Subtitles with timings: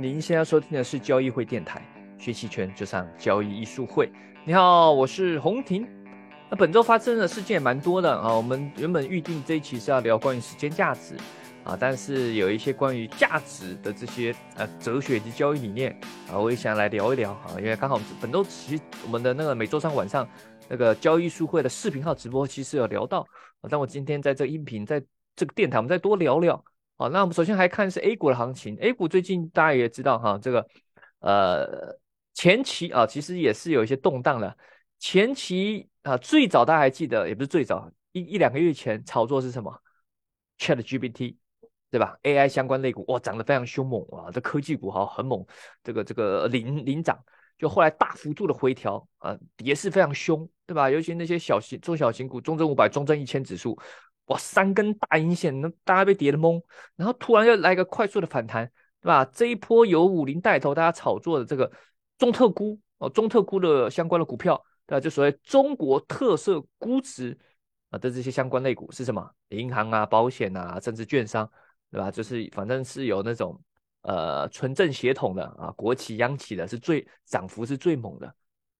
[0.00, 4.10] 您现在收听的是交易会电台，学习权就上交易艺术会。
[4.46, 5.86] 你好，我是洪婷。
[6.48, 8.34] 那本周发生的事件也蛮多的啊。
[8.34, 11.14] 我们原本预定这一期是要聊关于时间价值
[11.64, 15.94] 啊，但是有一些关于价值的这些呃哲学以及交易理念
[16.32, 17.56] 啊，我也想来聊一聊啊。
[17.58, 20.26] 因为刚好本周其实我们的那个每周三晚上
[20.66, 23.20] 那个交易艺术会的视频号直播其实有聊到
[23.60, 24.98] 啊，但我今天在这个音频在
[25.36, 26.64] 这个电台，我们再多聊聊。
[27.00, 28.76] 好，那我们首先还看是 A 股的行情。
[28.78, 30.68] A 股最近大家也知道哈，这个
[31.20, 31.98] 呃
[32.34, 34.54] 前期啊，其实也是有一些动荡的。
[34.98, 39.74] 前期啊，最早大家还记得，也不是最早，一一两个月前炒作是什么
[40.58, 41.36] ？Chat GPT，
[41.90, 45.42] 对吧？AI 相关类股哇，涨得非常凶猛啊，这科技股哈很猛，
[45.82, 47.18] 这个这个领领涨，
[47.56, 50.90] 就后来大幅度的回调啊，跌势非常凶，对吧？
[50.90, 53.74] 尤其那些小型中小型股，中证五百、中证一千指数。
[54.30, 56.62] 哇，三根大阴线，那大家被跌的懵，
[56.94, 58.64] 然后突然又来个快速的反弹，
[59.00, 59.24] 对吧？
[59.24, 61.68] 这一波由五零带头，大家炒作的这个
[62.16, 64.54] 中特估哦，中特估的相关的股票，
[64.86, 65.00] 对吧？
[65.00, 67.36] 就所谓中国特色估值
[67.90, 69.28] 啊的这些相关类股是什么？
[69.48, 71.50] 银行啊、保险啊，甚至券商，
[71.90, 72.08] 对吧？
[72.08, 73.60] 就是反正是有那种
[74.02, 78.32] 呃纯正血统的啊，国企、央企的，是最涨幅是最猛的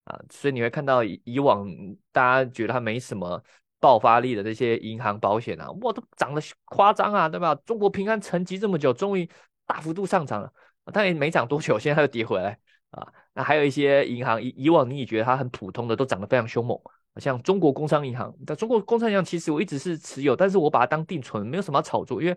[0.05, 1.69] 啊，所以你会看到以往
[2.13, 3.43] 大家觉得它没什么。
[3.81, 7.55] 爆发力的这些银行、保险啊，哇，都涨得夸张啊，对吧？
[7.67, 9.29] 中国平安沉寂这么久，终于
[9.67, 10.53] 大幅度上涨了，
[10.93, 12.57] 但也没涨多久， 现在又跌回来
[12.91, 13.07] 啊。
[13.33, 16.79] 那还有一些银行，以以往你也觉得它很普通的，都涨得非常凶猛，
[17.17, 18.33] 像中国工商银行。
[18.47, 22.37] 但中国工商银行其实我一直是持有，但是我把它当定存，没有什么炒作，因为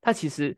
[0.00, 0.56] 它其实。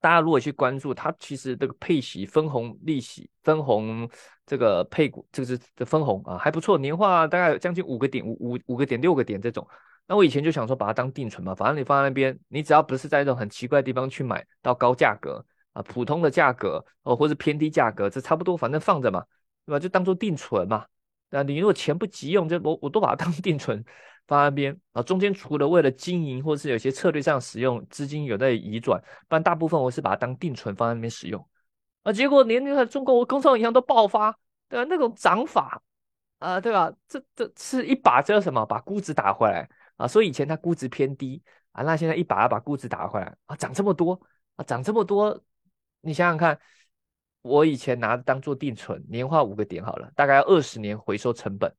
[0.00, 4.08] 大家如果去关注它，其实这个配息、分红、利息、分红
[4.46, 9.66] 这个配股，这个是的分红啊，还不错，年化大概将近五个点，五五五个点、六个点这种。
[10.06, 19.22] 那我以前就想说把它当定存嘛，反正你放在那边，你只要不是在一种很奇怪的地方去买到高价格啊，普通的价格哦，或者偏低价格，这差不多，反正放着嘛，
[19.66, 19.78] 对吧？
[19.78, 20.86] 就当做定存嘛。
[21.30, 23.84] 那你如果钱不急用，就我我都把它当定存。
[24.28, 31.44] 放那边啊，中间除了为了经营或是有些策略上使用资金有在移转，不然大部分我是把它当定存放在那边使用
[32.02, 32.12] 啊。
[32.12, 34.30] 结果连那个中国工商银行都爆发，
[34.68, 34.86] 对吧？
[34.88, 35.82] 那种涨法
[36.38, 36.92] 啊，对吧？
[37.08, 38.66] 这这是一把叫什么？
[38.66, 40.06] 把估值打回来啊。
[40.06, 44.20] 所以以前它估值偏低啊，那现在一把把估值打回来啊，涨这么多
[44.56, 45.42] 啊，涨这么多，
[46.02, 46.60] 你想想看，
[47.40, 51.74] 我以前拿当做定存，年化五个点好了，大概二十年回收成本。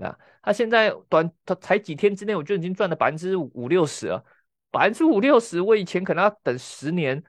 [0.00, 4.24] 那他现在短，他才几天之内，我就已经赚了百分之五六十了，
[4.70, 7.20] 百分之五六十，我以前可能要等十年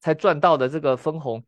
[0.00, 1.44] 才赚到的这个分红，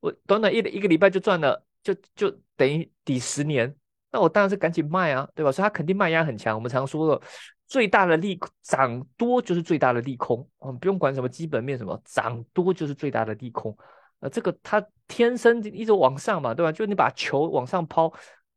[0.00, 3.72] 我短短一一个礼拜就赚了，就就等于抵十年，
[4.10, 5.52] 那我当然是赶紧卖啊，对吧？
[5.52, 6.56] 所以它肯定卖压很强。
[6.56, 7.22] 我们常说的，
[7.68, 13.76] 最大的利涨多就是最大的利空，我们不用管什么基本面什么，涨多就是最大的利空。
[14.18, 16.72] 呃，这个它天生一直往上嘛，对吧？
[16.72, 18.12] 就你把球往上抛。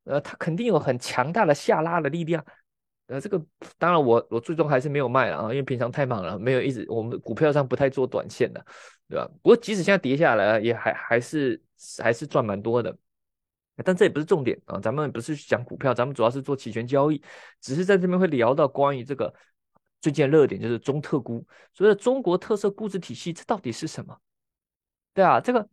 [0.09, 2.43] 呃，它肯定有很强大的下拉的力量。
[3.05, 3.43] 呃，这个
[3.77, 8.63] 当然我我最终还是没有卖了啊，因为平常太忙了，没有一直我们股票上不太做短线的，
[9.07, 9.27] 对吧？
[9.41, 11.61] 不过即使现在跌下来，也还还是
[12.03, 12.95] 还是赚蛮多的。
[13.83, 17.23] 但这也不是重点啊，咱们不是讲股票，咱们主要是做期权交易，
[17.61, 19.33] 只是在这边会聊到关于这个
[20.01, 24.17] 最近热点就是中特估，所以中国特色估值体系这到底是什么？
[25.13, 25.67] 对啊，这个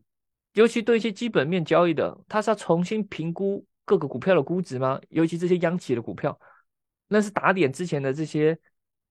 [0.53, 3.67] 尤其对一些基本面交易的，它是要重新评估。
[3.87, 5.01] 各个股票的估值吗？
[5.09, 6.39] 尤其这些央企的股票，
[7.09, 8.59] 那是打点之前的这些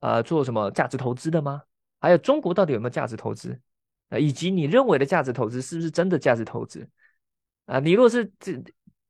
[0.01, 1.63] 呃做什么价值投资的吗？
[1.99, 3.59] 还有中国到底有没有价值投资
[4.09, 4.19] 啊？
[4.19, 6.87] 以及你认为的价值投资是不是真的价值投资
[7.65, 7.79] 啊？
[7.79, 8.61] 你若是这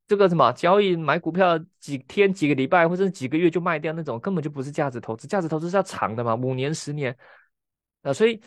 [0.07, 5.27] 这个什么交易买股票几天几个礼拜或者几个月就卖掉那种，根本就不是价值投资。
[5.27, 7.17] 价值投资是要长的嘛，五年十年
[8.03, 8.39] 啊，所以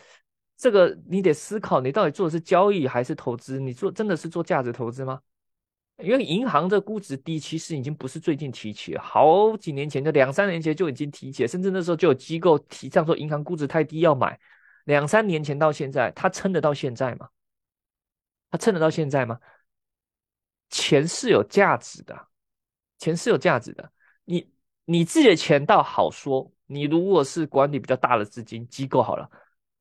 [0.55, 3.59] 这个你得思考，你到底做的是交易还是投资？
[3.59, 5.19] 你做真的是做价值投资吗？
[6.01, 14.39] 因为银行的估值低，其实已经不是最近提起了，好几年前就两三年前就已经提起了，甚至那时候就有机构提倡说银行估值太低要买。
[14.85, 17.29] 两三年前到现在，它撑得到现在吗？
[18.49, 19.39] 它撑得到现在吗？
[20.69, 22.27] 钱是有价值的，
[22.97, 23.91] 钱是有价值的。
[24.25, 24.49] 你
[24.85, 29.29] 你自己的钱倒好说，你如果是管理比较大的资金机构好了，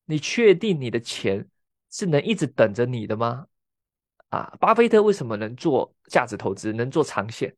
[0.05, 1.47] 你确定你的钱
[1.91, 3.47] 是能一直等着你的吗？
[4.31, 7.55] 啊，巴菲特为什么能做价值投资，能做长线？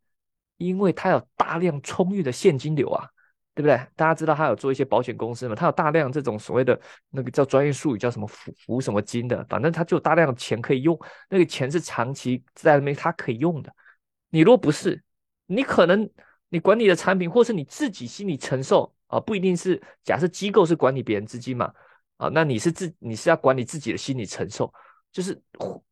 [0.56, 3.08] 因为他有大量充裕的现金流啊，
[3.55, 3.76] 对不对？
[3.96, 5.55] 大家知道他有做一些保险公司嘛？
[5.55, 6.78] 他有大量这种所谓的
[7.08, 13.75] 那个叫专业术语叫什么浮浮什么金的，反正他就有大量的钱可以用，那个钱是长期在那边他可以用的。
[14.28, 15.02] 你若不是，
[15.46, 16.08] 你可能
[16.50, 21.72] 你管理的产品，或是你自己心理承受啊，不一定是假设机构是管理别人资金嘛，
[22.19, 24.72] 啊，那你是自你是要管理自己的心理承受。
[25.12, 25.40] 就是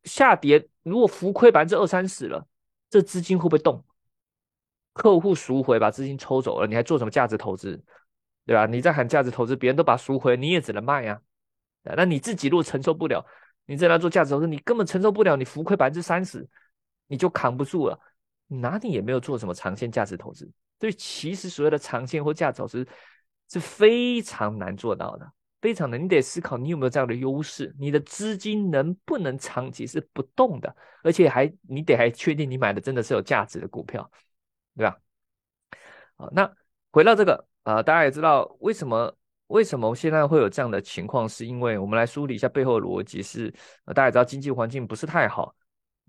[0.05, 2.47] 下跌，如果浮亏百分之二三十了，
[2.89, 3.85] 这资金会不会动？
[4.93, 7.83] 客户赎回把资金抽走了，你还做什么价值投资？
[8.45, 8.67] 对吧？
[8.67, 11.21] 你在喊价值投资，别人都把赎回，你也只能卖呀。
[11.83, 13.25] 那你自己如果承受不了，
[13.67, 16.49] 你在那做价值投资，你根本承受不了，你浮亏百分之三十，
[17.07, 17.99] 你就扛不住了。
[18.47, 20.51] 哪里也没有做什么长线价值投资，
[20.81, 22.87] 所以其实所谓的长线或价值投资
[23.51, 25.31] 是非常难做到的，
[25.61, 25.99] 非常的。
[25.99, 34.11] 你得思考你有没有这样的优势，你的资金能不能长期是不动的，而且还你得还确定你买的真的是有价值的股票，
[34.77, 34.97] 对吧？
[36.17, 36.51] 好，那
[36.91, 39.17] 回到这个啊，大家也知道为什么
[39.49, 43.53] 为什么现在会有这样的情况，是因为我们来梳理一下背后的逻辑是，
[43.87, 45.55] 大家也知道经济环境不是太好。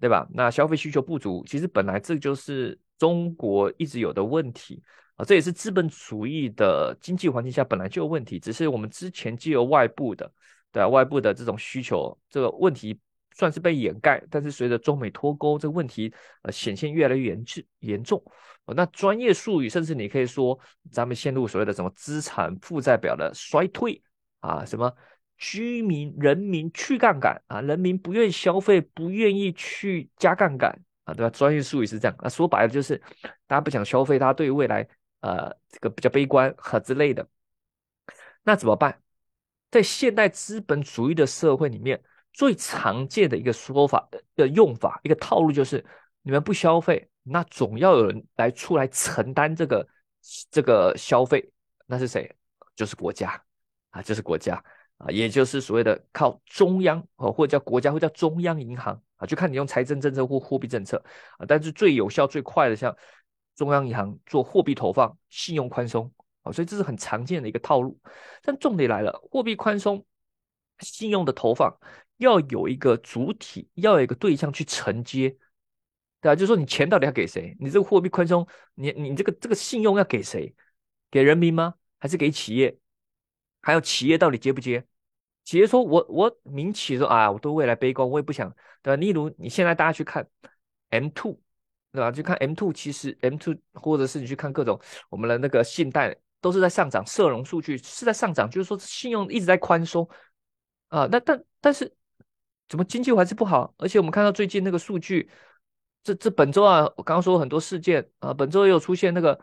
[0.01, 0.25] 对吧？
[0.31, 4.81] 那消费需求不足，其实本来这就是中国一直有的问题
[5.19, 10.31] 啊，这也是资本主义的经济环境下本来就有问题，只是我们之前既有外部的，
[10.71, 12.97] 对啊外部的这种需求，这个问题
[13.35, 16.13] 算是被掩盖，但是随着中美脱钩，这个问题
[16.43, 18.23] 呃显现越来越严重严重。
[18.67, 20.57] 那专业术语，甚至你可以说，
[20.89, 24.01] 咱们陷入所谓的什么资产负债表的衰退
[24.39, 24.89] 啊，什么？
[25.37, 30.69] 居民、人民去杠杆啊，人民不愿意消费，不愿意去加杠杆
[31.05, 31.29] 啊，对吧？
[31.29, 33.01] 专业术语是这样，那说白了就是
[33.47, 34.85] 大家不想消费，大家对未来
[35.21, 37.27] 呃这个比较悲观和之类的。
[38.43, 39.01] 那怎么办？
[39.71, 42.01] 在现代资本主义的社会里面，
[42.33, 45.85] 最常见的一个说法的用法，一个套路就是：
[46.21, 49.87] 你们不消费，那总要有人来出来承担这个
[50.49, 51.51] 这个消费，
[51.85, 52.35] 那是谁？
[52.75, 53.41] 就是国家
[53.91, 54.63] 啊，就是国家。
[54.99, 61.01] 啊，也就是所谓的靠中央啊，或者叫国家，或者叫中央银行啊，就看你用财政政策或货币政策
[61.37, 61.45] 啊。
[61.47, 62.93] 但是最有效、最快的，像
[63.59, 66.09] 中央银行做货币投放、信用宽松
[66.43, 67.99] 啊，所以这是很常见的一个套路。
[68.41, 70.05] 但重点来了，货币宽松、
[70.79, 71.77] 信用的投放
[72.15, 75.37] 要有一个主体，要有一个对象去承接，
[76.21, 77.53] 对啊，就是说你钱到底要给谁？
[77.59, 80.55] 你这个货币宽松，你你这个这个信用要给谁？
[81.11, 81.75] 给人民吗？
[81.99, 82.77] 还是给企业？
[83.59, 84.85] 还有企业到底接不接？
[85.43, 88.49] 企业说：“我我民企说啊，我对未来悲观，我也不想，
[88.81, 88.95] 对吧？
[88.95, 90.25] 例如你现在大家去看
[90.91, 91.37] M two，
[91.91, 92.11] 对吧？
[92.11, 100.07] 去看 M two，其实 M two 或者是你去看各种我们的那个信贷都是在上涨，社融数据是在上涨，就是说信用一直在宽松
[100.89, 101.07] 啊。
[101.11, 101.91] 那但但是
[102.67, 103.73] 怎么经济还是不好？
[103.77, 105.29] 而且我们看到最近那个数据，
[106.03, 109.39] 这这本周啊，我刚刚说很多事件啊，本周又出现那个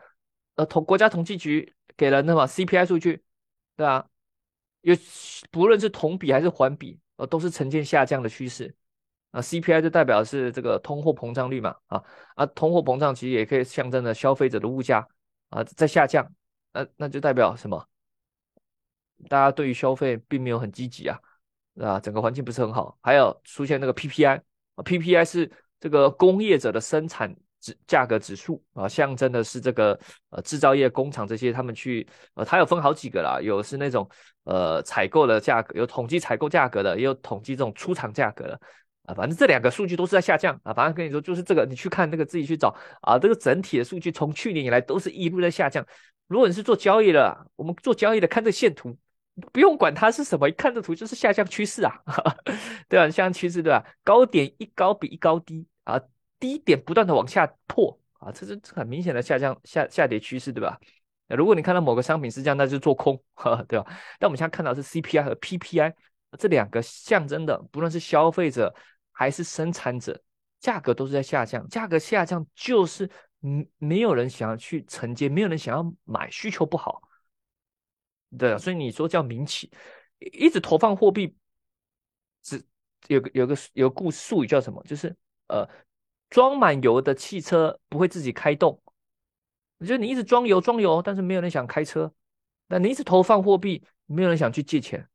[0.55, 3.21] 呃统国家统计局给了那么 CPI 数据，
[3.75, 4.07] 对吧？
[4.81, 4.95] 有
[5.51, 8.73] 不论是同比还是环比，呃，都是呈现下降的趋势。
[9.37, 12.03] 啊，CPI 就代表是这个通货膨胀率嘛，啊
[12.35, 15.07] 啊，通货膨胀其实也可以象征着消费者的物价
[15.49, 16.27] 啊在下降，
[16.73, 17.87] 那那就代表什么？
[19.29, 21.19] 大家对于消费并没有很积极啊，
[21.79, 22.97] 啊，整个环境不是很好。
[23.01, 27.35] 还有出现那个 PPI，PPI 是这个工业者的生产。
[27.59, 29.99] 指价格指数啊，象征的是这个
[30.29, 34.07] 呃制造业工厂这些他们去呃，它有分好几个啦，有是那种
[34.43, 38.61] 呃采购的价格，有统计采购价格的，也有统计这种出厂价格的
[39.07, 40.71] 啊，反正这两个数据都是在下降啊。
[40.71, 45.83] 反正跟你说就是这个，你去看那个自己去找啊，这个整体的数据从去年以来都是一路在下降。
[46.27, 48.95] 如果你是做交易的，我们做交易的看这线图，
[49.51, 51.93] 不用管它是什么，一看这图就是下降趋势啊，
[52.87, 53.09] 对吧？
[53.09, 53.83] 下降趋势对吧？
[54.03, 55.99] 高点一高比一高低啊。
[56.39, 60.79] 低点不断的往下破啊，这是很明显的下降下下跌趋势，对吧？
[61.29, 63.19] 如果你看到某个商品是这样，那就做空，
[63.67, 63.85] 对吧？
[64.19, 65.91] 但我们现在看到是 CPI 和 PPI
[66.37, 68.71] 这两个象征的，不论是消费者
[69.17, 70.21] 还是生产者，
[70.59, 71.67] 价格都是在下降。
[71.69, 73.09] 价格下降就是
[73.41, 77.01] 嗯，没有人想要去承接，没有人想要买，需求不好，
[78.37, 79.71] 对所以你说叫民企
[80.19, 81.35] 一直投放货币，
[82.43, 82.63] 只
[83.07, 84.83] 有个有个有个故术语叫什么？
[84.83, 85.15] 就是
[85.47, 85.67] 呃。
[86.29, 88.77] 装满油的汽车不会自己开动，
[89.79, 92.13] 就是你一直装油装油，但是没有人想开车。
[92.67, 95.07] 那你一直投放货币，没有人想去借钱，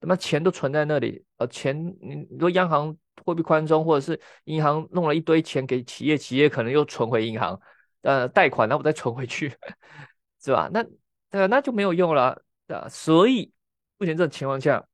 [0.00, 1.24] 他妈钱都存在那里。
[1.36, 7.60] 呃，钱你说央行货币宽松，或者是银行弄了一堆钱给企业，企业可能又存回银行，
[8.02, 9.52] 呃，贷款，那我再存回去，
[10.42, 10.68] 是吧？
[10.72, 10.84] 那
[11.30, 12.88] 呃那就没有用了啊。
[12.88, 13.52] 所以
[13.98, 14.84] 目前这种情况下，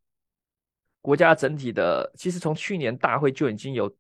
[1.00, 3.94] 国家整体的其实从去年大会就已经有。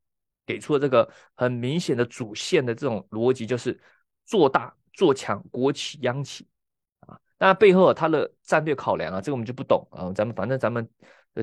[0.48, 3.76] 给出了这个很明显的主线的这种逻辑，就是
[4.24, 6.46] 做大做强国企央企
[7.00, 10.12] 啊，那背后它的战略考量啊，这个我们就不懂啊。
[10.14, 10.88] 咱们反正咱们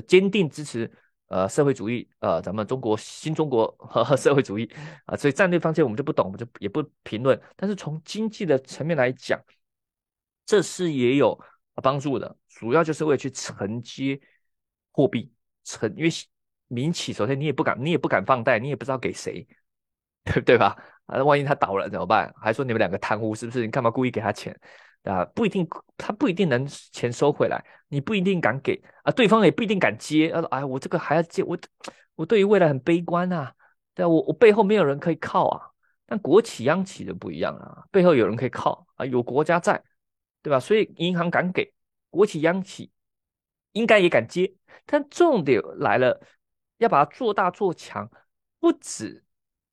[0.06, 0.90] 坚定支持
[1.34, 4.70] 呃社会主义呃，咱们中国新中国和社会主义
[5.06, 7.40] 啊，所以战略方向我们就不懂，我们就也不评论。
[7.56, 9.40] 但是从经济的层面来讲，
[10.46, 11.38] 这是也有
[11.82, 14.20] 帮助的，主要就是为了去承接
[14.92, 15.32] 货币
[15.64, 16.10] 承，因为。
[16.66, 19.46] 民企，首先你也不敢，你也不敢放贷，你也不知道给谁，
[20.24, 20.74] 对 对吧？
[21.06, 22.32] 啊，万一他倒了怎么办？
[22.36, 23.60] 还说你们两个贪污，是不是？
[23.60, 24.58] 你干嘛故意给他钱？
[25.04, 30.30] 啊，不一定，他不一定能钱收回来，你不一定敢给啊，对方也不一定敢接。
[30.30, 31.56] 他说：“哎，我这个还要接，我
[32.14, 33.54] 我对于未来很悲观啊，
[33.94, 35.70] 对啊，我我背后没有人可以靠啊。
[36.06, 39.82] 但国企央企就不一样啊，背后有人可以靠啊，有国家在，
[40.42, 40.58] 对吧？
[40.58, 41.72] 所以银行敢给，
[42.10, 42.90] 国企央企
[43.72, 44.54] 应该也敢接。
[44.86, 46.20] 但重点来了，
[46.78, 48.10] 要把它做大做强，
[48.58, 49.22] 不止。”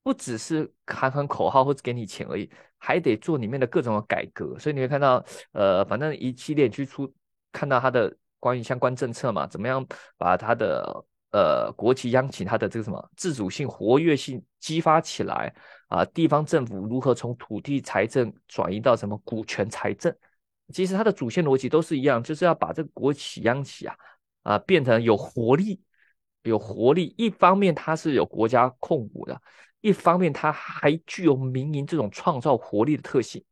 [0.04, 2.50] 不只是喊喊口号或者给你钱而已，
[2.84, 4.58] 还得做里面的各种的改革。
[4.58, 7.14] 所以你会看到，呃，反正一系列去出
[7.52, 9.86] 看到它的关于相关政策嘛，怎么样
[10.18, 15.54] 把它的呃国企央企它的这个什么自主性、活跃性激发起来
[15.90, 16.04] 啊？
[16.06, 20.12] 地方政府如何从土地财政转移到什么股权财政？
[20.74, 23.96] 其实它的主线逻辑都是一样，就是要把这个国企央企啊
[24.42, 25.80] 啊变成有活力，
[26.44, 27.14] 有活力。
[27.16, 29.40] 一方面它是有国家控股的。
[29.82, 33.44] 一方面，它还具有民营这种创造活力的特性，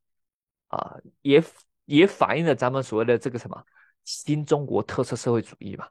[0.67, 1.43] 啊，也
[1.85, 3.61] 也反映了咱们所谓的这个什么
[4.05, 5.87] 新中国特色社会主义嘛，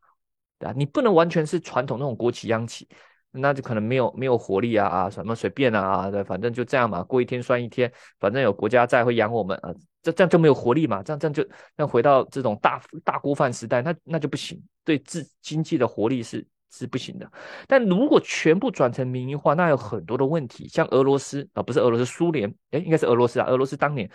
[0.59, 0.75] 对吧？
[0.77, 2.89] 你不能完全是传统那种国企央企，
[3.33, 11.45] 那就可能没有没有活力啊啊，什么随便啊啊，对，反正就这样嘛，过一天算一天，反正有国家在会养我们啊，这这样就没有活力嘛，这样这样就
[11.77, 16.47] 那回到这种大大锅饭时代，那那就不行，对自经济的活力是。
[16.71, 17.31] 是不行的，
[17.67, 20.69] 但如果全部转成民营化，那有很多的问题。
[20.69, 23.47] 像俄罗斯啊，不是俄罗斯，苏联，哎，应该是俄罗斯啊。
[23.47, 24.11] 俄罗斯当年，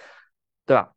[0.66, 0.94] 对吧？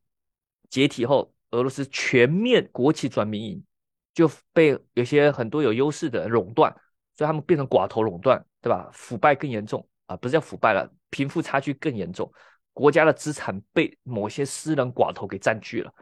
[0.69, 3.65] 解体后，俄罗斯全面国企转民营，
[4.13, 6.71] 就被有些很多有优势的垄断，
[7.17, 8.91] 所以他们变成寡头垄断，对吧？
[8.93, 12.31] 腐败更严重啊，不是叫腐败了，贫富差距更严重，
[12.73, 15.93] 国家的资产被某些私人寡头给占据了。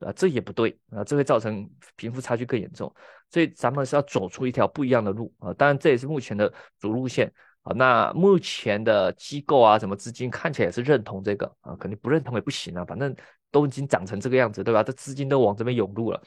[0.00, 2.92] 啊，这也不对啊，这会造成贫富差距更严重，
[3.30, 5.52] 所以咱们是要走出一条不一样的路啊。
[5.54, 7.72] 当然，这也是目前的主路线啊。
[7.74, 12.84] 那目前的机构啊，什么资金看起来也是认同这个啊，肯定不认同也不行啊。
[12.84, 13.14] 反正
[13.50, 14.82] 都已经长成这个样子，对吧？
[14.84, 16.22] 这资金都往这边涌入了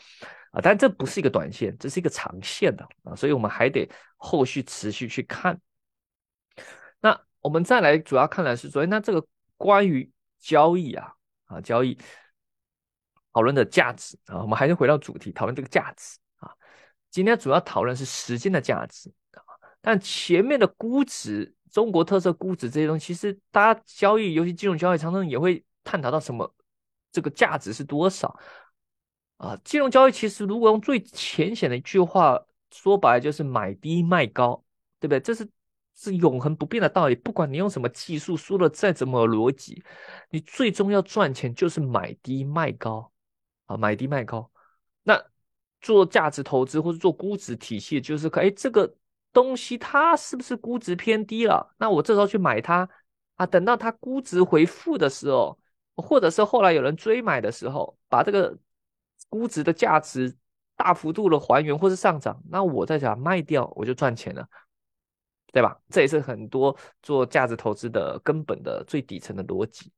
[0.51, 0.59] 啊。
[0.61, 5.57] 但这不是一个短线，这是一个长线的啊，所以我们还得后续持续去看。
[6.99, 9.25] 那我们再来主要看的是昨天那这个
[9.55, 11.13] 关于交易啊
[11.45, 11.97] 啊交易。
[13.33, 16.51] 讨论的价值啊，我们还是回到主题，讨论这个价值啊。
[17.09, 19.39] 今天主要讨论是时间的价值啊，
[19.81, 26.53] 但前面的估值、中国特色估值这些东西，其实大家交易，尤其金融交易，常常也会探讨到什么
[27.11, 28.37] 这个价值是多少
[29.37, 29.57] 啊。
[29.63, 32.39] 金融交易其实如果用最浅显的一句话
[32.71, 34.63] 说白，就是买低卖高，
[34.99, 35.19] 对不对？
[35.19, 35.47] 这是
[35.95, 37.15] 是永恒不变的道理。
[37.15, 39.83] 不管你用什么技术说的再怎么逻辑，
[40.29, 43.10] 你最终要赚钱就是买低卖高。
[43.71, 44.51] 啊，买低卖高，
[45.03, 45.21] 那
[45.79, 48.93] 做价值投资或者做估值体系，就是看，哎，这个
[49.31, 51.73] 东西它是不是估值偏低了？
[51.77, 52.87] 那我这时候去买它
[53.35, 55.57] 啊，等到它估值回复的时候，
[55.95, 58.57] 或者是后来有人追买的时候，把这个
[59.29, 60.35] 估值的价值
[60.75, 64.47] 大幅度的还原或是上涨，那我再想卖掉，我就赚钱了，
[65.53, 65.79] 对吧？
[65.89, 69.91] 这也是很多做价值投资的根本的最底层的逻辑。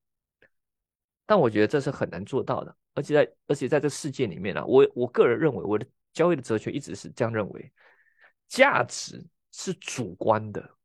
[1.26, 2.76] 但我觉得这是很难做到的。
[2.94, 7.72] 而且在而且在这世界里面呢，我我个人认为，我的交易的哲学一直是这样认为：
[8.48, 10.78] 价值是主观的，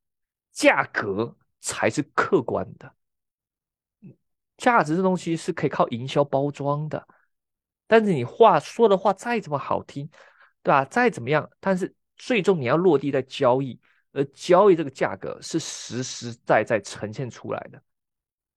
[0.53, 2.95] 价格才是客观的。
[4.57, 7.07] 价值这东西是可以靠营销包装的，
[7.87, 10.09] 但是你话说的话再怎么好听，
[10.63, 10.85] 对吧？
[10.87, 13.81] 再怎么样，但是最终你要落地在交易，
[14.13, 17.81] 而交易这个价格是实实在在呈现出来的。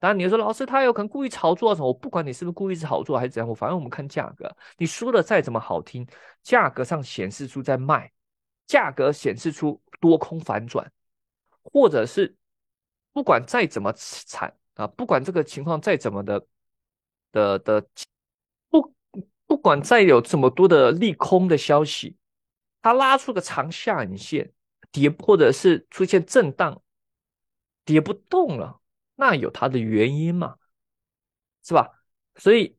[0.02, 1.86] 当然，你说老师他有可能故意炒作什么？
[1.88, 4.52] 我不管你是不是故意炒作还是怎样，我反正我们看价格。
[4.80, 6.08] 你说的再怎么好听，
[6.42, 8.12] 价格上显示出在卖，
[8.66, 10.92] 价格显示出多空反转，
[11.62, 12.36] 或者是
[13.14, 16.48] 不管再怎么惨啊，不管这个情况再怎么的
[17.32, 17.88] 的的
[18.72, 18.92] 不
[19.46, 22.18] 不管再有这么多的利空的消息，
[22.82, 24.52] 它拉出个长下影线
[24.92, 26.82] 跌，或者是出现震荡
[27.86, 28.81] 跌不动了。
[29.22, 30.56] 那有它的原因嘛，
[31.64, 31.88] 是吧？
[32.38, 32.76] 所以，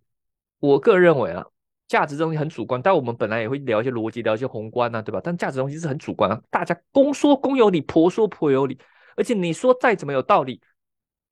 [0.59, 1.47] 我个人认为啊，
[1.87, 2.83] 价值这东西很主观。
[2.83, 5.21] 但我们本来也会聊一些逻辑，聊一些宏观呐，对吧？
[5.23, 8.77] 但价值东西是很主观啊，大家公说公有理，婆说婆有理。
[9.15, 10.61] 而且你说再怎么有道理，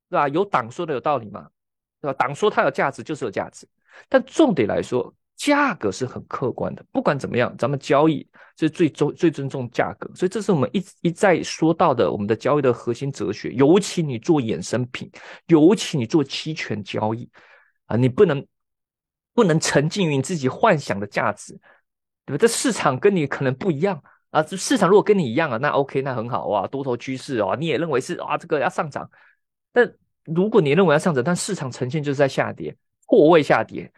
[0.08, 0.28] 对吧？
[0.28, 1.50] 有党说的有道理嘛，
[2.00, 2.16] 对吧？
[2.16, 3.66] 党说它有价值就是有价值，
[4.08, 5.12] 但重点来说。
[5.40, 8.28] 价格是很客观的，不管怎么样，咱们交易
[8.58, 13.50] 是最重最尊重价格，所以这是我们一一再说到的我们的交易的核心哲学。
[13.52, 15.10] 尤其你做衍生品，
[15.46, 17.26] 尤其你做期权交易
[17.86, 18.46] 啊，你不能
[19.32, 21.58] 不能沉浸于你自己幻想的价值，
[22.26, 22.38] 对吧？
[22.38, 29.10] 这市场跟你可能不一样啊，市场如果跟你一样啊，那 OK，那很好哇，多头趋势哦，你也认为是啊，这个要上涨。
[29.72, 29.90] 但
[30.24, 33.90] 如果你认为要上涨，但市场呈现就是在下跌，破位下跌，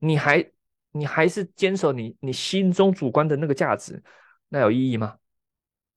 [0.00, 0.44] 你还
[0.92, 4.02] 你还是坚守你你心中主观的那个价值，
[4.48, 5.16] 那有意义吗？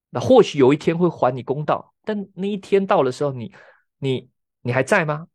[0.10, 3.54] 那或许有一天会还你公道，但那一天到的时候，你
[4.00, 4.30] 你
[4.62, 5.28] 你还在吗？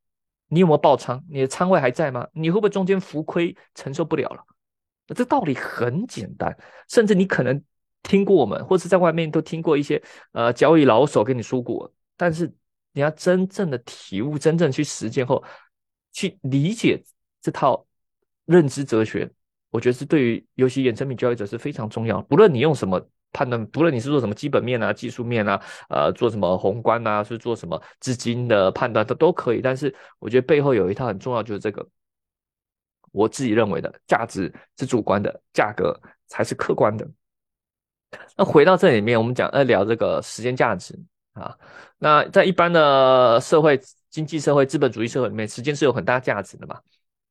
[0.49, 1.25] 你有没有爆仓？
[1.29, 2.26] 你的仓位还在吗？
[2.33, 4.45] 你会不会中间浮亏承受不了了？
[5.14, 6.57] 这道理很简单，
[6.88, 7.62] 甚至你可能。
[8.02, 10.02] 听过我们，或是在外面都听过一些
[10.33, 12.50] 呃交易老手跟你说过，但是
[12.93, 15.45] 你要真正的体悟、真正去实践后，
[16.11, 17.05] 去理解
[17.43, 17.87] 这套
[18.47, 19.31] 认知哲学，
[19.71, 22.21] 我觉得是对于尤其衍生品交易者是非常重要。
[22.23, 23.00] 不论你用什么
[23.33, 29.61] 判断，不论你是做什么基本面啊、技术面啊，呃，做什么宏观啊，是做什么资金的判断，它都可以。
[29.61, 31.87] 但是我觉得背后有一套很重要，就是这个
[33.12, 37.09] 我自己认为的价值是主观的，价格才是客观的。
[38.37, 40.99] 那回到这里面，我们讲呃聊这个时间价值
[41.35, 41.57] 啊。
[41.99, 46.81] 那在一般的社会经济社会资本主义社会里面，时间是有很大价值的嘛，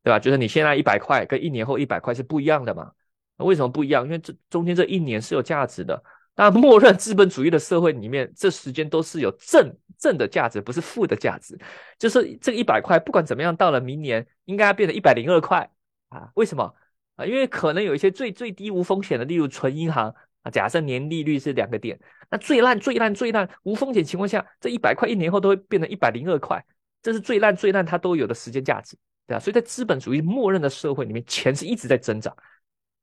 [0.09, 0.17] 对吧？
[0.17, 2.91] 就是你现在一百块跟一年后一百块是不一样的嘛。
[3.37, 4.03] 为什么不一样？
[4.05, 6.03] 因为这中间这一年是有价值的。
[6.35, 11.55] 那默认资本主义的社会里面，这时间都是有正正的价值，不是负的价值。
[11.99, 15.69] 就是这个一百块，不管怎么样，到了明年应该要变成一百零二块
[16.09, 16.31] 啊？
[16.33, 16.73] 为什么
[17.17, 17.25] 啊？
[17.25, 20.15] 因为可能有一些最最低无风险的，例如存银行。
[20.41, 21.99] 啊，假设年利率是两个点，
[22.31, 26.65] 那最烂、最烂、最烂无风险情况下，这一百块一年后都会变成一百零二块，
[27.01, 28.97] 这是最烂、最烂它都有的时间价值，
[29.29, 29.39] 对吧？
[29.39, 32.35] 所以在资本主义默认的社会里面，钱是一直在增长，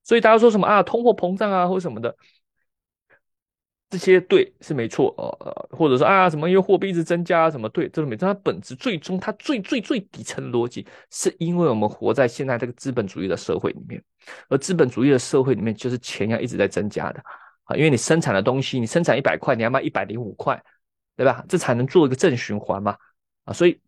[0.02, 2.16] 所以大家说什么啊，通货膨胀啊，或什么的。
[3.88, 8.26] 这些对是没错呃呃，或者说啊什么因为货币一直增加什么对，这是没错。
[8.26, 14.02] 它本质最终它最最最底层逻辑，是因为我们活在现在这个资本主义的社会里面，
[14.48, 17.22] 而资本主义的社会里面就是钱要一直在增加的
[17.62, 20.60] 啊，因为你生产的东西，你生产一百块，你要卖一百零五块，
[21.14, 21.44] 对吧？
[21.48, 22.96] 这才能做一个正循环嘛
[23.44, 23.80] 啊，所以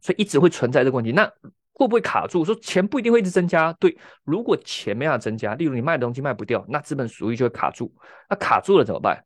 [0.00, 1.12] 所以一直会存在这个问题。
[1.12, 1.24] 那
[1.72, 2.44] 会不会卡住？
[2.44, 3.96] 说钱不一定会一直增加，对。
[4.24, 7.94] 如果钱没法增加，例如你卖的东西卖不掉，那资本主义就会卡住。
[8.30, 9.22] 那卡住了怎么办？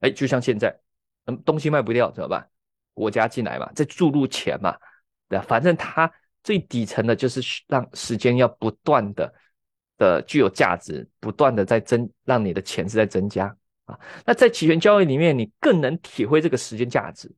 [0.00, 0.74] 哎，就像现在，
[1.26, 2.48] 嗯，东西卖不掉怎么办？
[2.94, 4.76] 国家进来嘛，再注入钱嘛，
[5.28, 5.44] 对吧？
[5.46, 6.10] 反正它
[6.42, 9.32] 最底层的就是让时间要不断的
[9.98, 13.98] 的具有价值，不断的在增，让你的钱是在增加啊。
[14.24, 17.30] 那在期权交易里面，你更能体会这个时间价值。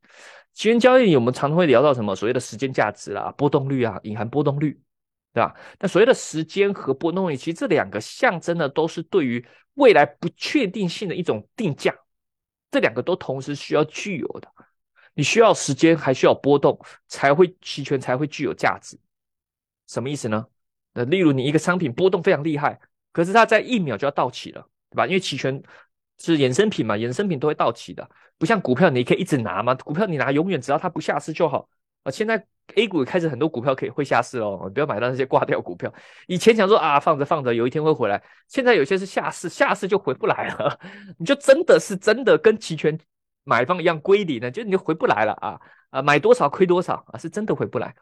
[0.55, 4.81] 期权交易，我们常常会聊到什么所谓的时间价值啦、波动率啊、隐含波动率，
[5.33, 5.53] 对吧？
[5.81, 11.93] 那所谓的时间和波动率，其实这两个象征的都是对于未来不确定性的一种定价，
[12.71, 14.49] 这两个都同时需要具有的。
[15.14, 18.97] 你需要时间，还需要波动，才会期权才会具有价值。
[19.88, 20.47] 什么意思呢？
[20.93, 22.81] 那，例如你一个商品波动非常厉害，
[23.12, 25.07] 可是它在一秒就要到期了，对吧？
[25.07, 25.61] 因为期权。
[26.18, 26.94] 是衍生品嘛？
[26.96, 29.74] 衍生品都会到期的，不像股票，你可以一直拿嘛。
[29.74, 31.68] 股票你拿永远，只要它不下市就好
[32.05, 32.11] 啊。
[32.11, 32.46] 现在
[32.77, 35.92] A 股开始很多股票可以会下市哦，不要买到那些挂掉股票。
[36.27, 38.22] 以前想说啊，放着放着，有一天会回来。
[38.48, 40.79] 现在有些是下市，下市就回不来了。
[41.18, 42.98] 你就真的是真的跟期权
[43.42, 46.00] 买方一样归零了，就你就回不来了啊啊！
[46.00, 47.94] 买多少亏多少啊，是真的回不来。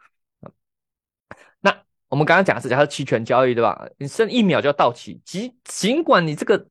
[1.61, 1.75] 那
[2.09, 3.85] 我们刚刚讲的是，假设期权交易对吧？
[3.97, 6.67] 你剩一秒就要到期，尽尽管你这个。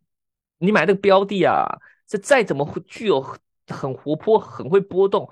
[0.62, 1.66] 你买那个标的啊，
[2.06, 3.20] 这再怎么会具有
[3.68, 5.28] 很活泼、很会波动，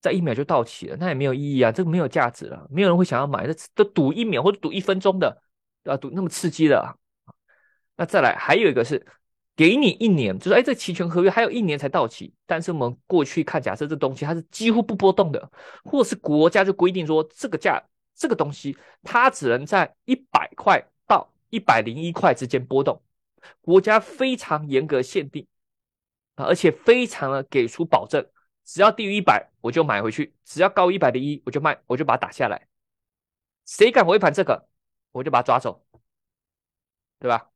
[0.00, 5.42] 在一秒就到期了，那也没有意义啊，这个没有价值了，没有人会想要买，这都赌一秒或者赌一分钟的，
[5.84, 6.94] 啊，赌那么刺激的啊。
[7.96, 9.04] 那再来还有一个是
[9.56, 15.50] 给你一年，就是哎，这期权合约还有一年才到期，但是我们过去看，假设这东西它是几乎不波动的，
[15.82, 17.82] 或是国家就规定说这个价
[18.14, 23.02] 这个东西它只能在一百块到一百零一块之间波动。
[23.60, 25.46] 国家非常严格限定
[26.34, 28.24] 啊，而且非常的给出保证，
[28.64, 32.68] 只要低于一百我就买回去，只要高于一百零一我就卖，我就把它打下来。
[33.66, 34.68] 谁敢违反这个，
[35.12, 35.84] 我就把他抓走，
[37.18, 37.50] 对吧？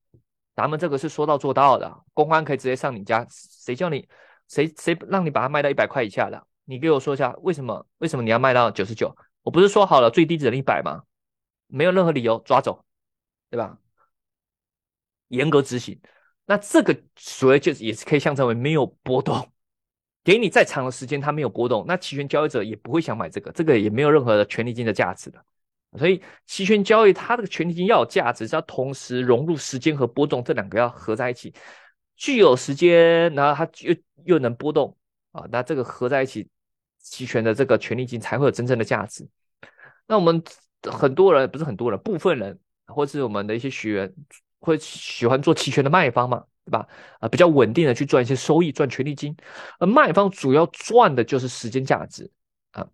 [0.55, 4.07] 咱们这个是说到做到的，公安可以直接上你家，谁叫你
[4.49, 6.47] 谁谁让你把它卖到一百块以下的？
[6.65, 7.87] 你给我说一下为什么？
[7.99, 9.17] 为什么你要卖到九十九？
[9.43, 11.05] 我不是说好了最低只能一百吗？
[11.67, 12.85] 没有任何理由抓走，
[13.49, 13.79] 对吧？
[15.33, 15.99] 严格执行，
[16.47, 19.51] 那这个所谓就是也是可以象征为没有波动，
[20.23, 25.43] 给你再长的时间它没有波动，那期权交易者也不会想买这个，这个也没有任何的权利金的价值的。
[25.99, 31.55] 所以期权交易它这个权利金要有价值，是要同时融入时间和波动这两个要合在一起，
[32.17, 34.95] 具有时间，然后它又又能波动
[35.31, 36.47] 啊，那这个合在一起，
[36.99, 39.27] 期权的这个权利金才会有真正的价值。
[40.07, 40.43] 那我们
[40.91, 44.15] 很多人不是很多人，部分人或是我们的一些学员。
[44.63, 46.45] 会喜欢做期权的卖方嘛？
[46.65, 46.87] 对吧？
[47.19, 49.37] 啊，比较稳定的去赚一些收益，赚权利金。
[49.81, 52.31] 而卖方主要赚的就是时间价值
[52.71, 52.87] 啊，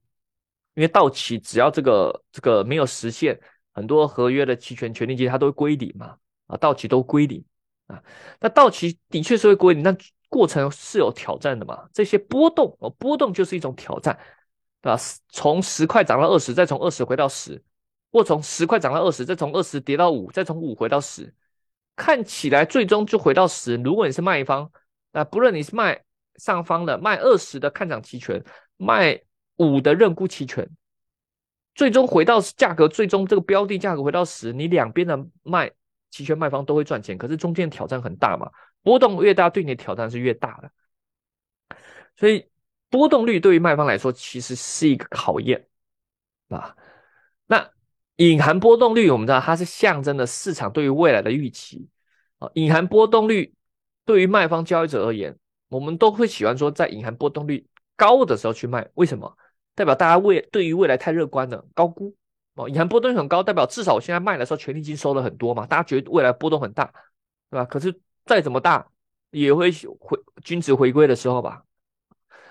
[0.75, 3.39] 因为到期只要这个这个没有实现，
[3.75, 7.45] 很多合约的期权权利金它都会归零嘛，啊，到期都归零
[7.89, 8.03] 啊。
[8.41, 9.95] 那到期的确是会归零，但
[10.31, 11.87] 过程是有挑战的嘛？
[11.93, 14.19] 这些波动哦，波动就是一种挑战，
[14.81, 14.99] 对吧？
[15.29, 17.63] 从十块涨到二十，再从二十回到十，
[18.11, 21.35] 或从十块涨到二十，再从二十跌到五，再从五回到十。
[21.99, 23.75] 看起来最终就回到十。
[23.75, 24.71] 如果你是卖方，
[25.11, 26.01] 那不论你是卖
[26.37, 28.41] 上方的卖二十的看涨期权，
[28.77, 29.21] 卖
[29.57, 30.71] 五的认沽期权，
[31.75, 35.69] 最终回到价格，最终这个标的价格回到十，你两边的卖
[36.11, 37.19] 期权卖方都会赚钱。
[37.19, 38.49] 可是中间挑战很大嘛，
[38.83, 40.71] 波动越大，对你的挑战是越大的。
[42.15, 42.49] 所以
[42.89, 45.67] 波动率对于卖方来说，其实是一个考验
[46.49, 46.77] 啊。
[47.47, 47.69] 那。
[48.19, 51.89] 隐含波动率，我们知道它是象征的市场对于未来的预期
[52.39, 52.51] 啊。
[52.55, 53.55] 隐含波动率
[54.05, 55.37] 对于卖方交易者而言，
[55.69, 57.65] 我们都会喜欢说在隐含波动率
[57.97, 58.89] 高的时候去卖。
[58.95, 59.37] 为什么？
[59.77, 62.13] 代表大家未对于未来太乐观了，高估
[62.55, 62.69] 哦。
[62.69, 66.93] 隐含波动率很高，代表至少我现在卖的时候权利金收了很多嘛，大家觉得未来波动很大，
[67.51, 67.65] 对吧？
[67.67, 68.85] 可是再怎么大，
[69.31, 71.63] 也会回均值回归的时候吧。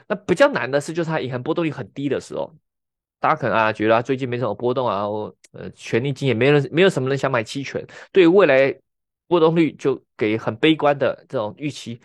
[0.07, 2.55] 那比较难的是，就是它隐含波动率很低的时候。
[3.19, 8.75] 大家可能啊觉得最近没什么波动啊，我呃权利金也没人没有什么人想买期权，对未来
[9.27, 11.99] 波动率就给很悲观的这种预期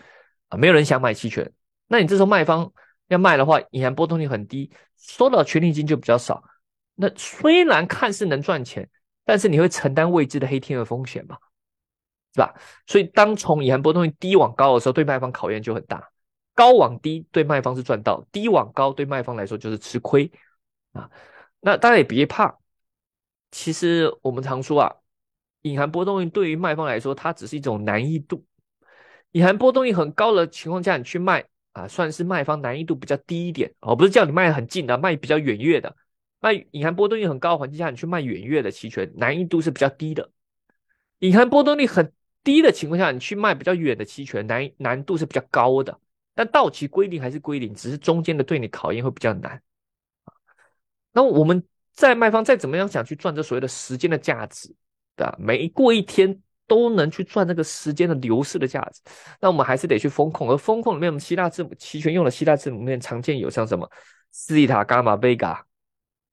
[0.48, 1.52] 啊，没有人想买期权。
[1.88, 2.72] 那你这时候卖方
[3.08, 6.42] 要卖的话，隐含波动率很低，收到权利金就比较少。
[6.94, 8.88] 那虽然看似能赚钱，
[9.24, 11.36] 但是你会承担未知的黑天鹅风险嘛，
[12.34, 12.54] 是吧？
[12.86, 16.08] 所以当从隐含波动率低往高的时候，对卖方考验就很大。
[16.54, 20.30] 高往低对卖方是赚到，低往高对卖方来说就是吃亏。
[20.92, 21.10] 啊，
[21.60, 22.58] 那大家也别怕。
[23.50, 24.96] 其实我们常说啊，
[25.62, 28.44] 隐含波动率对于卖方来说，它只是一种难易度。
[29.32, 33.96] 隐含波动率很高的情况下，你去卖啊，算是卖方难易度比较低一点哦。
[33.96, 35.94] 不是叫你卖很近的，卖比较远月的。
[36.40, 40.30] 卖隐含波动率很高的环境下，你去卖远月的期权，难易度是比较低的。
[41.20, 45.98] 隐含波动率很低的情况下，你去卖比较远的期权，难难度是比较高的。
[46.34, 49.62] 但到期归零还是归零，只是中间的对你考验会比较难。
[51.12, 54.68] 那我们在卖方再怎么样想去赚这所谓的时间的价值，
[55.14, 55.36] 对吧？
[55.38, 59.00] 每过一天都能去赚这个时间的流逝的价值，
[59.40, 60.48] 那我们还是得去风控。
[60.50, 63.86] 而风控里面，我们希腊字母期权用的希腊字母里面常见有像什么
[64.30, 65.66] 西塔、伽马、贝嘎，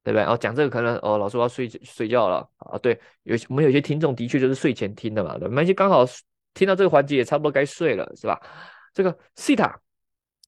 [0.02, 0.24] 对不对？
[0.24, 2.78] 哦，讲这个可能哦，老师我要睡睡觉了啊。
[2.78, 6.06] 对，有我们有些听众的确就是睡前听的嘛，对，没就刚好
[6.54, 8.40] 听到这个环节也差不多该睡了，是吧？
[8.94, 9.78] 这个西塔、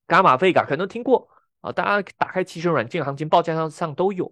[0.08, 1.28] 伽马、贝嘎可能都听过。
[1.62, 4.26] 啊，大家打开期权软件，行情报价上上都有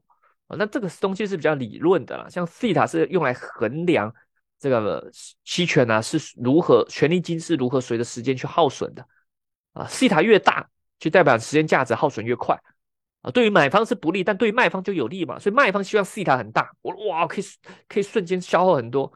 [0.48, 0.56] 啊。
[0.58, 4.12] 那这个东西是比较理论的啦，像西塔是用来衡量
[4.58, 5.10] 这个
[5.44, 9.06] 期权呢是如何权利金是如何随着时间去耗损的
[9.72, 9.86] 啊。
[9.86, 12.60] 西塔越大，就代表时间价值耗损越快
[13.22, 13.30] 啊。
[13.30, 15.38] 对于买方是不利，但对于卖方就有利嘛。
[15.38, 17.44] 所以卖方希望西塔很大，我哇可以
[17.88, 19.12] 可以瞬间消耗很多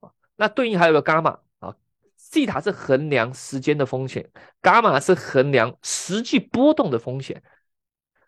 [0.00, 0.10] 啊。
[0.36, 1.38] 那对应还有个伽马。
[2.30, 4.28] 西塔是衡量时间的风险，
[4.62, 7.42] 伽马是衡量实际波动的风险，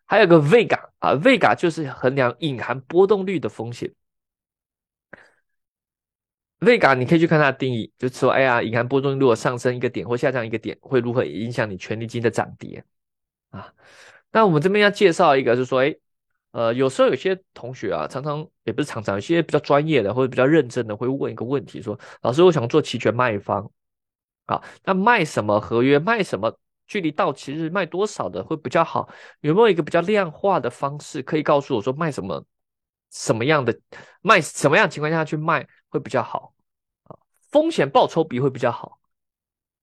[0.07, 3.93] 还有个 vega 啊，vega 就是衡量隐含波动率的风险。
[6.61, 12.83] vega 你可以去看它的定义，就说，哎呀，隐含波动率如果上升一个点或下降一个点，会如何影响你权利金的涨跌
[13.51, 13.73] 啊？
[14.33, 15.95] 那我们这边要介绍一个，就是说，哎，
[16.53, 23.71] 呃，有时候有些同学啊，常常也不是常常，有些比较专业的或者比较认真的会问一个问题，说，老师，我想做期权卖方。
[24.51, 25.97] 啊，那卖什么合约？
[25.97, 26.59] 卖什么
[26.89, 29.09] 距离到期日卖多少的会比较好？
[29.43, 32.45] 有没有一个比较量化的方式可以告诉我说卖什么
[33.13, 33.79] 什么样的
[34.23, 36.53] 卖什么样情况下去卖会比较好？
[37.05, 37.15] 啊，
[37.53, 38.99] 风险报酬比会比较好。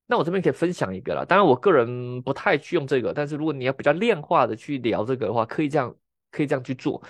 [0.06, 5.96] 那我这边可以分享一个了，当然我个人不太去用这个，但是如果你要比较量化的去聊这个的话，可以这样
[6.30, 7.02] 可以这样去做，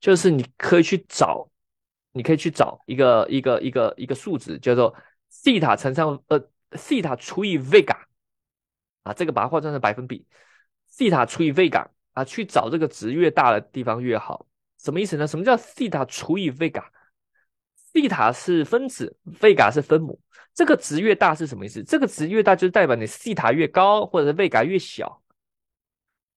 [0.00, 1.46] 就是你可以去找，
[2.12, 4.94] 你可以去找一个一个一个一个数值叫做
[5.28, 6.42] 西塔乘上呃。
[6.76, 7.96] 西塔除以 vega
[9.02, 10.26] 啊，这个把它换算成百分比，
[10.86, 14.46] 西塔除以 vega 啊，去找这个值越大的地方越好。
[14.78, 15.26] 什么意思呢？
[15.26, 16.84] 什么叫西塔除以 vega？
[17.92, 20.18] 西塔是分子，vega 是分母。
[20.54, 21.82] 这个值越大是什么意思？
[21.82, 25.22] 这个值越大就代表你西塔越高，或者是 vega 越小。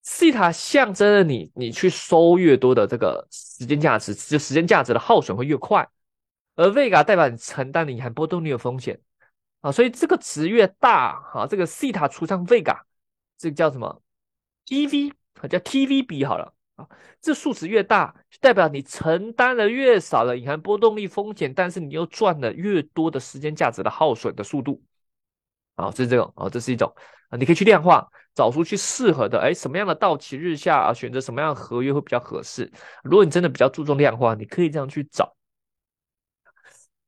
[0.02, 5.88] 西塔象征了你，你去收越多的这个时间价值，就时间价值的耗损会越快。
[6.54, 9.00] 而 vega 代表你承担的隐含波动率的风险。
[9.66, 12.78] 啊，所以这个值越大，哈，这个西塔除上 vega，
[13.36, 14.00] 这个叫什么
[14.64, 15.12] ？T-V，
[15.50, 16.86] 叫 T-V 比好了啊。
[17.20, 24.80] 这数值越大，就代表你承担了越少的隐含波动率风险，但是你又赚了越多的时间价值的耗损的速度。
[25.74, 26.94] 啊，这是这种啊，这是一种
[27.30, 32.70] 啊，你可以去量化，找出去适合的，哎，什么样的到期日下啊，选择什么样的合约会比较合适。
[33.02, 35.35] 如果你真的比较注重量化，你可以这样去找。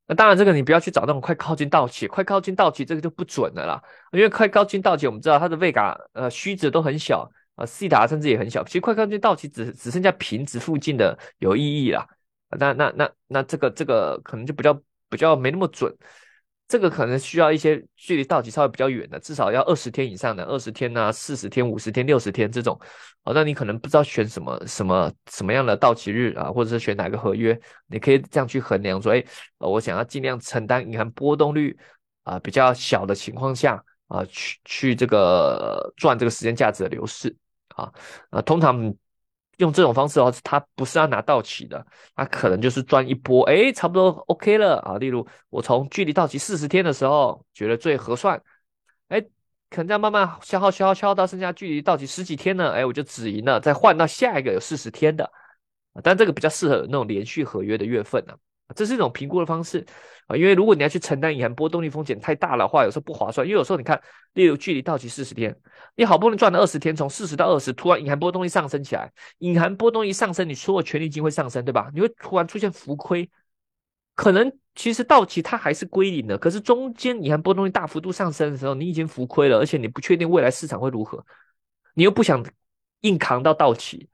[0.08, 3.80] 那当然，这个你不要去找那种快靠近到期，快靠近到期这个就不准的啦。
[4.10, 8.64] 因为快靠近到期，我们知道它的位嘎呃虚值都很小啊，西塔甚至也很小。
[8.64, 12.08] 其实快靠近到期，只只剩下平值附近的有意义啦。
[12.58, 14.72] 那那那那这个这个可能就比较
[15.10, 15.94] 比较没那么准。
[16.68, 22.78] 这个可能需要一些距离到期稍微比较远的，至少要二十天以上的，二十天呐、四十天、五十天、六十天这种。
[23.24, 29.24] 哦，那你可能不知道选什么什么什么样的到期日啊，或者是选哪个合约，你可以这样去衡量说，哎，
[29.56, 31.74] 我想要尽量承担银行波动率
[32.24, 37.34] 啊比较小的情况下啊，去去这个赚这个时间价值的流逝
[37.68, 37.90] 啊
[38.30, 38.94] 啊，通常。
[39.58, 41.84] 用这种方式的话，他不是要拿到期的，
[42.16, 44.98] 他可能就是赚一波，哎，差不多 OK 了啊。
[44.98, 48.40] 例如，我从距离到期四十天的时候觉得最合算，
[49.08, 49.20] 哎，
[49.68, 55.30] 可能这样慢慢消耗、消耗、消耗到剩下距离到期十几天呢，哎，我就止盈了，再换到下一个有四十天的，
[56.02, 58.34] 但这个比较适合那种连续合约的月份呢。
[58.74, 59.84] 这是一种评估的方式
[60.26, 63.46] 啊，因为如果你要去承担隐含波动率风险太大的话，有时候不划算。
[63.46, 64.00] 因为有时候你看，
[64.34, 65.56] 例如距离到期四十天，
[65.96, 71.90] 你好不容易赚了二十天，从四十到二十，突然隐含波动率上升起来，隐含波动率上升，你所有权利金会上升，对吧？
[71.94, 73.28] 你会突然出现浮亏，
[74.14, 81.24] 可能其实到期它还是归零的，可是中间隐含波动率大幅度上升的时候，你已经浮亏了，而且你不确定未来市场会如何，
[81.94, 82.44] 你又不想
[83.00, 84.08] 硬扛到到期。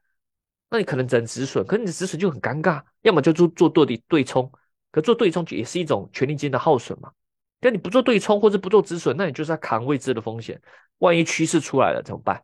[0.69, 4.51] 那你可能只能止损，可是你的止损就很尴尬，要么就做做对对对冲，
[4.91, 7.11] 可做对冲也是一种权利金的耗损嘛。
[7.59, 10.61] 但你不做对冲或者不做止损，那你就是要扛未知的风险。
[10.97, 12.41] 万一趋势出来了怎么办？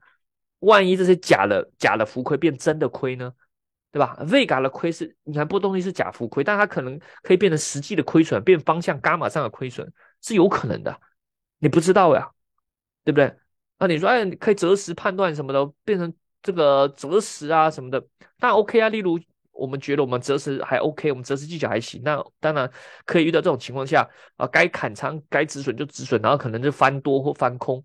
[0.60, 3.34] 万一这些假的假的浮亏变真的亏呢？
[3.92, 4.18] 对吧？
[4.30, 10.98] 未嘎的亏是你看波动率是假浮亏，但它可能可以变成实际的亏损，变方向伽马上的亏损是有可能的，
[11.58, 12.30] 你不知道呀，
[13.04, 13.36] 对不对？
[13.80, 16.14] 那你说哎，你可以择时判断什么的，变成。
[16.42, 18.04] 这个择时啊什么的，
[18.40, 18.90] 那 OK 啊。
[18.90, 19.20] 例如，
[19.52, 22.72] 我们觉得我们择时还 OK，我们择时技巧还行，那当然
[23.06, 27.84] 可以遇到这种情况下啊，该砍仓、该止损就止损，然后可能就翻多或翻空。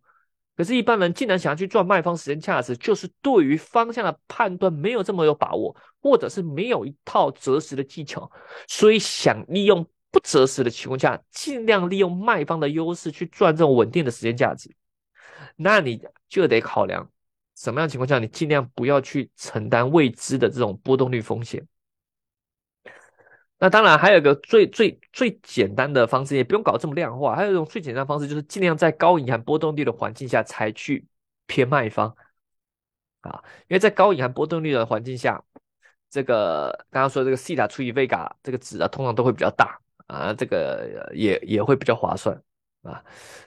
[0.57, 8.31] 可是，一般人竟然想要去赚卖方时间价值，就是对于方向的判断没有这么有把握，或者是没有一套择时的技巧，
[8.67, 14.75] 所以想利用不择时的情况下，尽量利用卖方的优势去赚这种稳定的时间价值，
[15.57, 17.11] 那你就得考量。
[17.57, 21.67] 什么样情况下，你尽量不要去承担未知的这种波动率风险？
[23.59, 27.35] 那当然还有一个最最最简单的方式，也不用搞这么量化。
[27.35, 31.07] 还有一种最简单的方式，就是尽量在高隐含波动率的环境下才去
[31.47, 32.15] 偏卖方
[33.23, 35.43] 啊，因为在高隐含波动率的环境下，
[36.11, 42.39] 这个刚刚说这个西塔除以 v 嘎这个值啊，通常都会比较大啊，这个也也会比较划算。
[42.87, 43.03] 啊，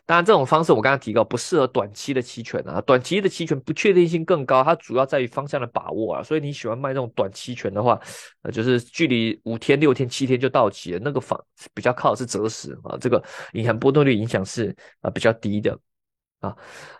[0.05, 7.99] 当然这种方式我刚刚提到不适合短期的期权啊，短期的期权不确定性更高，它主要在于方向的把握啊，所以你喜欢卖这种短期权的话，
[8.41, 11.39] 呃，就是距离五天、六天、七天就到期了，那个方
[11.73, 13.23] 比较靠的是择时啊，这个
[13.53, 15.79] 银行波动率影响是啊比较低的
[16.41, 16.55] 啊。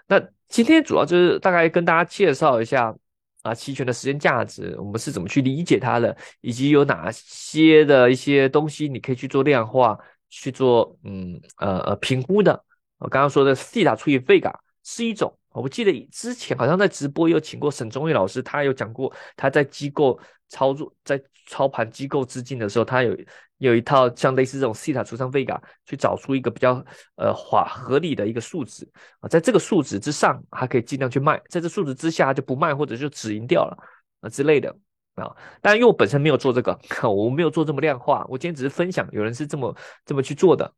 [0.08, 2.96] 那今天主要就是大概跟大家介绍一下
[3.42, 9.98] 啊期权的时间价值，我们是怎么去理解它的，以及有哪些的一些东西你可以去做量化。
[10.30, 12.64] 去做嗯呃呃评估的，
[12.98, 23.18] 我刚刚说的西塔除以费嘎是一种，我不记得之前好像在直播有请过沈忠义老师，他有讲过他在机构操作在操盘机构资金的时候，他有
[23.58, 26.84] 有一套像类似这种西塔除上费嘎去找出一个比较
[27.16, 28.88] 呃划合理的一个数值
[29.20, 33.78] 啊，在这个数值之上还可以尽量去卖，在这数值之下就不卖或者就止盈掉了
[34.22, 34.76] 啊之类的。
[35.20, 36.80] 啊，但因为我本身没有做这个，
[37.10, 40.74] 我没有做这么量化，我今天只是分享，有人是这么这么去做的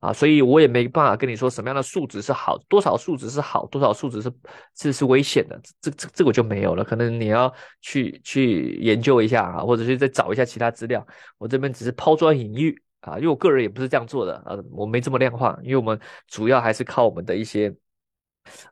[0.00, 4.32] 啊，所以我也没办法跟你说什么样的数值是好，多少数值是好，多少数值是
[4.76, 11.06] 是是危险的，这这这我就没有了，可能你要去去研究一下啊，或者是再找一下其他资料，
[11.38, 17.72] 我这边只是抛砖引玉啊，因为我个人也不是这样做的啊，我没这么量化，因为我们主要还是靠我们的一些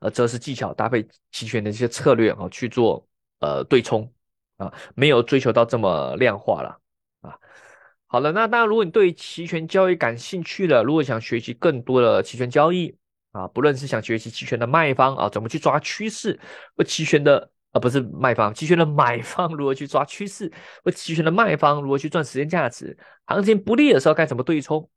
[0.00, 3.06] 呃择时技巧搭配期权的一些策略啊去做
[3.38, 4.12] 呃对冲。
[4.60, 6.78] 啊，没有追求到这么量化了
[7.22, 7.34] 啊。
[8.06, 12.94] 好了，那当然，如果你对期权交易感兴趣的，如果想学习更多的期权交易
[13.32, 16.38] 啊，不论是想学习期权的卖方啊，怎么去抓趋势，
[16.76, 20.52] 或期权的啊不是卖方，期权的买方如何去抓趋势，
[20.84, 24.90] 或期权的卖方如何去赚时间价值，行情不利的时候该怎么对冲，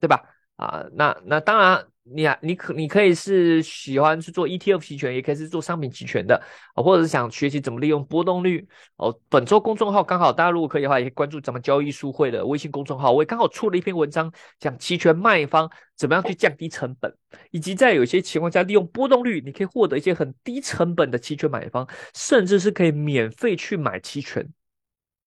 [0.00, 0.22] 对吧？
[0.56, 6.34] 啊，那那当然，你啊，你可你可以是喜欢去做 ETF 期权，也可以是做商品期权的
[6.74, 9.16] 啊，或者是想学习怎么利用波动率哦。
[9.28, 17.14] 本周公众号刚好，大家如果可以的话，也可以关注咱们交易书会的微信公众号，我也刚好出了一篇文章，讲期权卖方怎么样去降低成本，
[17.50, 24.44] 以及在有些情况下利用波动率，你可以获得一些很低成本的期权买方，甚至是可以免费去买期权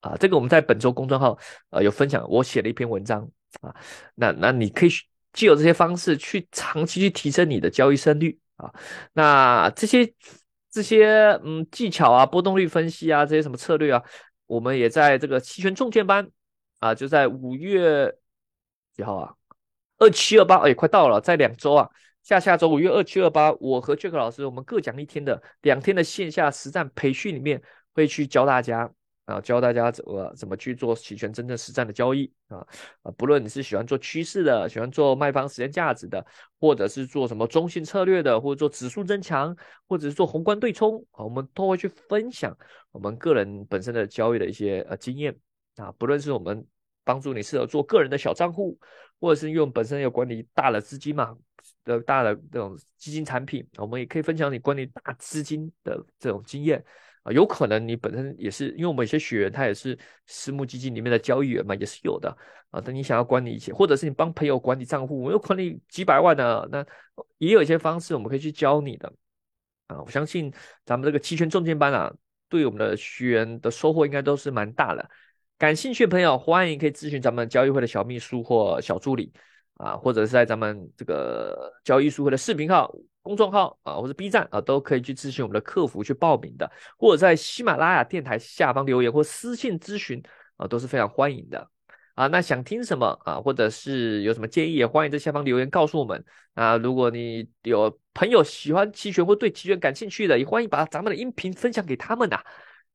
[0.02, 0.18] 啊。
[0.20, 1.38] 这个我们在本周公众号
[1.70, 3.30] 呃有分享，我写了一篇文章
[3.62, 3.74] 啊，
[4.16, 4.90] 那那你可以。
[5.34, 8.72] 既有这些方式去长期去提升你的交易胜率啊，
[9.14, 10.14] 那这些
[10.72, 14.02] 这些嗯技巧啊、波动率分析啊、这些什么策略啊，
[14.46, 16.30] 我们也在这个期权重建班
[16.80, 18.16] 啊，就在五月
[18.96, 19.34] 几号啊？
[19.98, 21.90] 二七二八，哎，快到了，在两周啊，
[22.24, 27.62] 下下周五月二七二八，我和 Jack 老师，我们各讲一天的两天的线下实战培训里面，
[27.94, 28.92] 会去教大家。
[29.26, 32.58] 啊，教大家怎么怎么去做期权真正实战的交易啊
[33.04, 33.12] 啊！
[33.18, 36.26] 不论你是喜欢做趋势的，喜欢做卖方时间价值的，
[36.60, 39.56] 或者是做什么中性策略的，或者做指数增强，
[39.88, 42.56] 或者是做宏观对冲啊，我们都会去分享
[42.92, 45.34] 我们个人本身的交易的一些呃经验
[45.78, 45.90] 啊。
[45.98, 46.66] 不论是我们
[47.06, 48.78] 帮助你适合做个人的小账户，
[49.22, 51.34] 或者是用本身有管理大的资金嘛
[51.86, 56.84] 的大的这种基金产品，我们也可以分享你管理大资金的这种经验。
[57.24, 62.38] 啊，有可能你本身也是，因为我们有些学员他也是私募基金里面的交易员嘛，也是有的
[62.70, 62.82] 啊。
[62.82, 66.86] 等你想要管理一些，或者是你帮朋友管理账户，我有管理几百万的，那
[67.38, 69.12] 也有一些方式我们可以去教你的
[69.88, 70.02] 啊。
[70.02, 70.54] 我相信
[70.86, 72.14] 咱们这个期权重建班啊，
[72.50, 75.10] 对我们的学员的收获应该都是蛮大的。
[75.58, 79.32] 感兴趣的朋友，欢迎可以咨询咱们交易会的小秘书或小助理
[79.76, 82.94] 啊，或者是在咱们这个交易书会的视频号。
[83.24, 90.22] 公众号啊，或者 B 站啊，都可以去咨询我们的客服去报名的，或者在喜马拉雅电台下方留言或私信咨询
[90.58, 91.66] 啊，都是非常欢迎的
[92.16, 92.28] 啊。
[92.28, 96.22] 那想听什么啊，或者是有什么建议，也欢迎在下方留言告诉我们
[96.54, 96.76] 啊。
[96.76, 102.42] 如果你有朋友喜欢期权或对期权感兴趣的，也欢迎把咱们的音频分享给他们呐，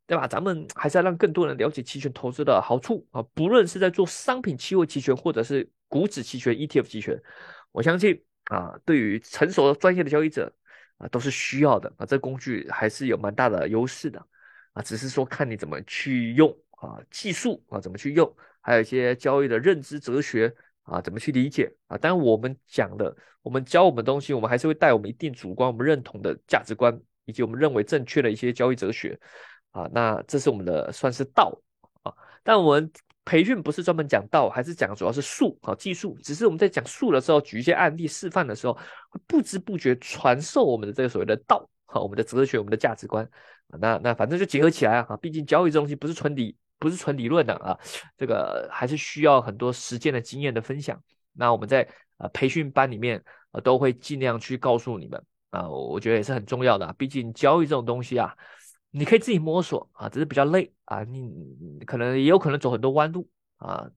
[0.07, 0.29] 对吧？
[0.29, 7.19] 咱们还是要让更多人了解期权投资的好处啊，不论是在做商品期货期权，或者是股指期权、ETF 期权，
[7.73, 8.23] 我相信。
[8.49, 10.51] 啊，对于成熟的专业的交易者
[10.97, 12.07] 啊，都是需要的啊。
[12.07, 14.19] 这工具还是有蛮大的优势的
[14.73, 20.51] 啊，只是说看你怎么去用啊，技术啊怎么去用，还有一些交易的认知哲学
[20.85, 21.99] 啊，怎么去理解啊。
[21.99, 29.21] 当然，我们讲的，我们教我们东西，我们还是会带我们一定主观、我们认同的价值观，以及我们认为正确的一些交易哲学
[29.73, 29.87] 啊。
[29.93, 31.61] 那这是我们的算是道
[32.03, 32.91] 啊，但我们。
[33.29, 36.17] 培训不是专门讲道，还是讲主要是术啊技术。
[36.23, 38.73] 只是我们在讲术的时候，举一些案例示范的时候，
[39.11, 43.29] 会不知不觉传授我们的这个所谓的道，哈，我们的哲学，我们的价值观
[43.67, 47.79] 那那反正就结合起来啊，毕竟交易这东西不是纯理，不是纯理论的啊，
[48.17, 50.99] 这个还是需要很多实践的经验的分享。
[51.35, 51.87] 那我们在
[52.17, 56.91] 呃培训班里面啊，都会尽量去告诉你们啊，我觉得也是很重要的。
[56.97, 58.35] 毕竟交易这种东西啊。
[58.91, 61.05] 你可以自己摸索啊，只是比较累啊。
[61.05, 63.89] 你可能也有可能走很多弯路啊。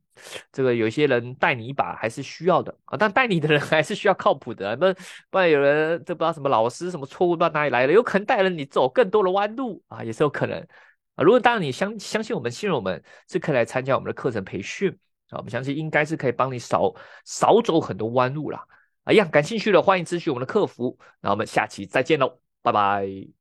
[0.51, 4.85] 这个有些人带你一把还是需要的啊，但带你的人还是需要靠谱的，不
[5.29, 10.59] 不然有人这不知道什么老师什么错误不知道哪里来的，有可能带着你走更多的弯路啊，也是有可能
[11.15, 11.23] 啊。
[11.23, 14.91] 如果当然你相相信我们，信任我们，是可以来参加我们的课程培训
[15.29, 15.37] 啊。
[15.37, 18.63] 我们相信应该是可以帮你少少走很多弯路啦。
[19.05, 20.99] 啊，一样感兴趣的欢迎咨询我们的客服。
[21.21, 23.40] 那我们下期再见喽，拜拜。